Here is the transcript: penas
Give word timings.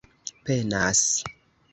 penas 0.43 1.03